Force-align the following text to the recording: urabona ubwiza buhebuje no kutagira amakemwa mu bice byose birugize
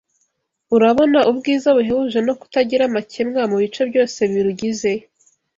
urabona 0.75 1.19
ubwiza 1.31 1.67
buhebuje 1.75 2.19
no 2.27 2.33
kutagira 2.39 2.83
amakemwa 2.85 3.41
mu 3.49 3.57
bice 3.61 3.81
byose 3.89 4.19
birugize 4.31 4.91